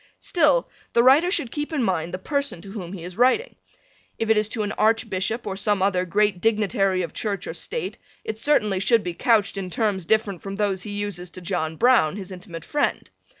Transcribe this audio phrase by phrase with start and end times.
[0.19, 3.55] Still the writer should keep in mind the person to whom he is writing.
[4.17, 7.99] If it is to an Archbishop or some other great dignitary of Church or state
[8.23, 12.15] it certainly should be couched in terms different from those he uses to John Browne,
[12.15, 13.11] his intimate friend.